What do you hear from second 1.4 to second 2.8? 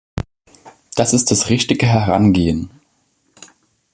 richtige Herangehen.